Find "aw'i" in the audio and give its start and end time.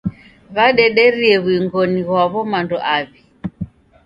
2.95-3.19